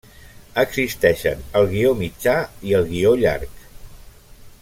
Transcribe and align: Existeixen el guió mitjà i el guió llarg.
Existeixen 0.61 1.43
el 1.59 1.69
guió 1.73 1.91
mitjà 2.01 2.35
i 2.71 2.75
el 2.79 2.89
guió 2.95 3.13
llarg. 3.25 3.57